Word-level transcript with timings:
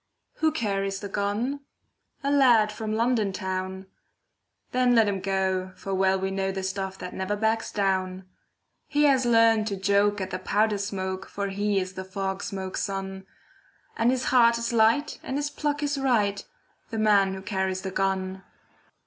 Who 0.37 0.51
carries 0.51 0.99
the 0.99 1.09
gun? 1.09 1.59
A 2.23 2.31
lad 2.31 2.71
from 2.71 2.95
London 2.95 3.31
town. 3.31 3.85
Then 4.71 4.95
let 4.95 5.07
him 5.07 5.19
go, 5.19 5.73
for 5.75 5.93
well 5.93 6.19
we 6.19 6.31
know 6.31 6.51
The 6.51 6.63
stuff 6.63 6.97
that 6.97 7.13
never 7.13 7.35
backs 7.35 7.71
down. 7.71 8.27
He 8.87 9.03
has 9.03 9.27
learned 9.27 9.67
to 9.67 9.75
joke 9.75 10.19
at 10.19 10.31
the 10.31 10.39
powder 10.39 10.79
smoke, 10.79 11.27
For 11.27 11.49
he 11.49 11.79
is 11.79 11.93
the 11.93 12.03
fog 12.03 12.41
smoke's 12.41 12.81
son, 12.81 13.27
And 13.95 14.09
his 14.09 14.23
heart 14.33 14.57
is 14.57 14.73
light 14.73 15.19
and 15.21 15.37
his 15.37 15.51
pluck 15.51 15.83
is 15.83 15.99
right— 15.99 16.45
The 16.89 16.97
man 16.97 17.35
who 17.35 17.43
carries 17.43 17.81
the 17.81 17.91
gun. 17.91 18.41